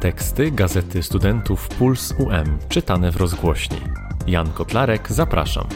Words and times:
Teksty 0.00 0.50
Gazety 0.50 1.02
Studentów 1.02 1.68
Puls 1.68 2.14
UM 2.18 2.58
czytane 2.68 3.10
w 3.10 3.16
rozgłośni. 3.16 3.76
Jan 4.26 4.52
Kotlarek, 4.52 5.12
zapraszam. 5.12 5.68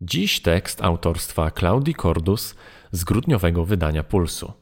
Dziś 0.00 0.40
tekst 0.40 0.82
autorstwa 0.82 1.50
Claudii 1.50 1.94
Cordus 1.94 2.54
z 2.92 3.04
grudniowego 3.04 3.64
wydania 3.64 4.02
Pulsu. 4.02 4.52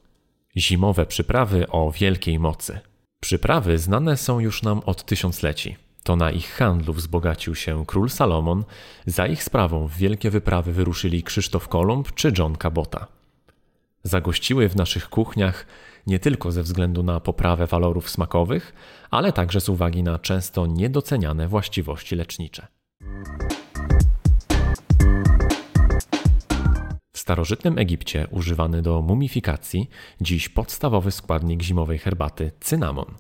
Zimowe 0.57 1.07
przyprawy 1.07 1.69
o 1.69 1.91
wielkiej 1.91 2.39
mocy. 2.39 2.81
Przyprawy 3.21 3.79
znane 3.79 4.17
są 4.17 4.41
już 4.41 4.63
nam 4.63 4.81
od 4.87 5.05
tysiącleci. 5.05 5.77
To 6.03 6.17
na 6.17 6.31
ich 6.31 6.53
handlu 6.55 6.93
wzbogacił 6.93 7.55
się 7.55 7.87
król 7.87 8.11
Salomon, 8.11 8.65
za 9.07 9.27
ich 9.27 9.45
sprawą 9.45 9.87
w 9.87 9.97
wielkie 9.97 10.31
wyprawy 10.31 10.73
wyruszyli 10.73 11.23
Krzysztof 11.23 11.69
Kolumb 11.69 12.15
czy 12.15 12.33
John 12.39 12.57
Cabota. 12.57 13.07
Zagościły 14.03 14.69
w 14.69 14.77
naszych 14.77 15.09
kuchniach 15.09 15.67
nie 16.07 16.19
tylko 16.19 16.53
ze 16.53 16.63
względu 16.63 17.03
na 17.03 17.21
poprawę 17.21 17.67
walorów 17.67 18.11
smakowych, 18.11 18.75
ale 19.11 19.33
także 19.33 19.61
z 19.61 19.69
uwagi 19.69 20.03
na 20.03 20.19
często 20.19 20.67
niedoceniane 20.67 21.49
właściwości 21.49 22.17
lecznicze. 22.17 22.67
W 27.13 27.19
starożytnym 27.19 27.79
Egipcie 27.79 28.27
używany 28.31 28.83
do 28.83 29.03
mumifikacji 29.03 29.91
dziś 30.21 30.49
podstawowy 30.49 31.11
składnik 31.11 31.63
zimowej 31.63 31.99
herbaty 31.99 32.53
cynamon. 32.61 33.15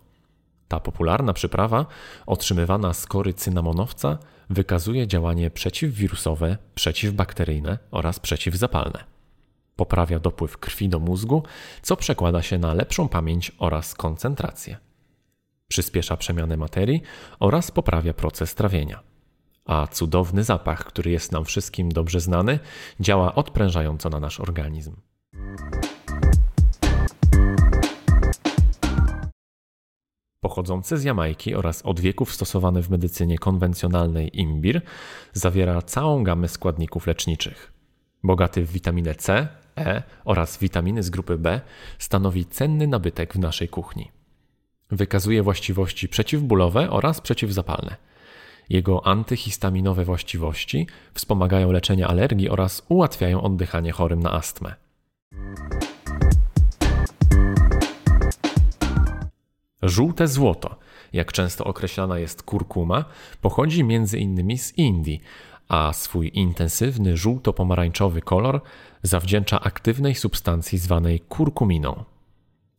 Ta 0.72 0.80
popularna 0.80 1.32
przyprawa, 1.32 1.86
otrzymywana 2.26 2.92
z 2.92 3.06
kory 3.06 3.34
cynamonowca, 3.34 4.18
wykazuje 4.50 5.06
działanie 5.06 5.50
przeciwwirusowe, 5.50 6.58
przeciwbakteryjne 6.74 7.78
oraz 7.90 8.20
przeciwzapalne. 8.20 9.04
Poprawia 9.76 10.18
dopływ 10.18 10.58
krwi 10.58 10.88
do 10.88 10.98
mózgu, 10.98 11.42
co 11.82 11.96
przekłada 11.96 12.42
się 12.42 12.58
na 12.58 12.74
lepszą 12.74 13.08
pamięć 13.08 13.52
oraz 13.58 13.94
koncentrację. 13.94 14.76
Przyspiesza 15.68 16.16
przemianę 16.16 16.56
materii 16.56 17.02
oraz 17.40 17.70
poprawia 17.70 18.14
proces 18.14 18.54
trawienia. 18.54 19.00
A 19.64 19.86
cudowny 19.86 20.44
zapach, 20.44 20.84
który 20.84 21.10
jest 21.10 21.32
nam 21.32 21.44
wszystkim 21.44 21.92
dobrze 21.92 22.20
znany, 22.20 22.58
działa 23.00 23.34
odprężająco 23.34 24.10
na 24.10 24.20
nasz 24.20 24.40
organizm. 24.40 24.96
Pochodzący 30.42 30.98
z 30.98 31.04
Jamajki 31.04 31.54
oraz 31.54 31.82
od 31.82 32.00
wieków 32.00 32.34
stosowany 32.34 32.82
w 32.82 32.90
medycynie 32.90 33.38
konwencjonalnej 33.38 34.40
imbir 34.40 34.82
zawiera 35.32 35.82
całą 35.82 36.24
gamę 36.24 36.48
składników 36.48 37.06
leczniczych. 37.06 37.72
Bogaty 38.24 38.64
w 38.64 38.72
witaminę 38.72 39.14
C, 39.14 39.48
E 39.76 40.02
oraz 40.24 40.58
witaminy 40.58 41.02
z 41.02 41.10
grupy 41.10 41.38
B 41.38 41.60
stanowi 41.98 42.46
cenny 42.46 42.86
nabytek 42.86 43.34
w 43.34 43.38
naszej 43.38 43.68
kuchni. 43.68 44.10
Wykazuje 44.90 45.42
właściwości 45.42 46.08
przeciwbólowe 46.08 46.90
oraz 46.90 47.20
przeciwzapalne. 47.20 47.96
Jego 48.68 49.06
antyhistaminowe 49.06 50.04
właściwości 50.04 50.86
wspomagają 51.14 51.72
leczenie 51.72 52.06
alergii 52.06 52.48
oraz 52.48 52.82
ułatwiają 52.88 53.42
oddychanie 53.42 53.92
chorym 53.92 54.20
na 54.20 54.32
astmę. 54.32 54.74
Żółte 59.82 60.28
złoto, 60.28 60.76
jak 61.12 61.32
często 61.32 61.64
określana 61.64 62.18
jest 62.18 62.42
kurkuma, 62.42 63.04
pochodzi 63.40 63.80
m.in. 63.80 64.58
z 64.58 64.78
Indii, 64.78 65.20
a 65.68 65.92
swój 65.92 66.30
intensywny 66.34 67.16
żółto-pomarańczowy 67.16 68.20
kolor 68.20 68.60
zawdzięcza 69.02 69.60
aktywnej 69.60 70.14
substancji 70.14 70.78
zwanej 70.78 71.20
kurkuminą. 71.20 72.04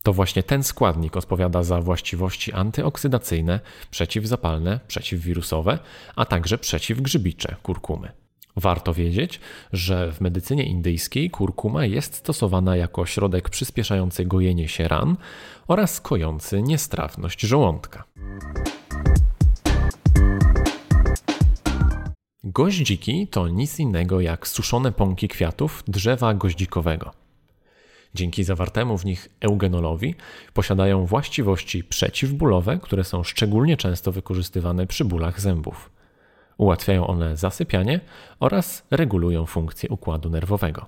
To 0.03 0.13
właśnie 0.13 0.43
ten 0.43 0.63
składnik 0.63 1.17
odpowiada 1.17 1.63
za 1.63 1.81
właściwości 1.81 2.53
antyoksydacyjne, 2.53 3.59
przeciwzapalne, 3.91 4.79
przeciwwirusowe, 4.87 5.79
a 6.15 6.25
także 6.25 6.57
przeciwgrzybicze 6.57 7.55
kurkumy. 7.63 8.22
Warto 8.55 8.93
wiedzieć, 8.93 9.39
że 9.73 10.11
w 10.11 10.21
medycynie 10.21 10.63
indyjskiej 10.63 11.29
kurkuma 11.29 11.85
jest 11.85 12.15
stosowana 12.15 12.75
jako 12.75 13.05
środek 13.05 13.49
przyspieszający 13.49 14.25
gojenie 14.25 14.67
się 14.67 14.87
ran 14.87 15.15
oraz 15.67 16.01
kojący 16.01 16.61
niestrawność 16.61 17.41
żołądka. 17.41 18.03
Goździki 22.43 23.27
to 23.27 23.47
nic 23.47 23.79
innego 23.79 24.21
jak 24.21 24.47
suszone 24.47 24.91
pąki 24.91 25.27
kwiatów 25.27 25.83
drzewa 25.87 26.33
goździkowego. 26.33 27.11
Dzięki 28.15 28.43
zawartemu 28.43 28.97
w 28.97 29.05
nich 29.05 29.29
eugenolowi 29.41 30.15
posiadają 30.53 31.05
właściwości 31.05 31.83
przeciwbólowe, 31.83 32.79
które 32.81 33.03
są 33.03 33.23
szczególnie 33.23 33.77
często 33.77 34.11
wykorzystywane 34.11 34.87
przy 34.87 35.05
bólach 35.05 35.41
zębów. 35.41 35.92
Ułatwiają 36.63 37.07
one 37.07 37.37
zasypianie 37.37 37.99
oraz 38.39 38.83
regulują 38.91 39.45
funkcję 39.45 39.89
układu 39.89 40.29
nerwowego. 40.29 40.85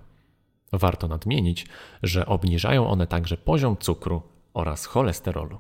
Warto 0.74 1.08
nadmienić, 1.08 1.68
że 2.04 2.26
obniżają 2.26 2.88
one 2.88 3.08
także 3.08 3.38
poziom 3.38 3.78
cukru 3.78 4.22
oraz 4.54 4.86
cholesterolu. 4.86 5.58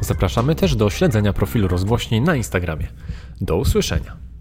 Zapraszamy 0.00 0.54
też 0.54 0.76
do 0.76 0.90
śledzenia 0.90 1.32
profilu 1.32 1.68
rozgłośni 1.68 2.20
na 2.20 2.36
Instagramie. 2.36 2.88
Do 3.40 3.56
usłyszenia. 3.56 4.33